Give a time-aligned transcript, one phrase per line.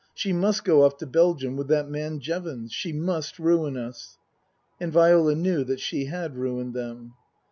[0.15, 2.71] She must go off to Belgium with that man Jevons.
[2.73, 4.17] She must ruin us."
[4.79, 7.13] And Viola knew that she had ruined them.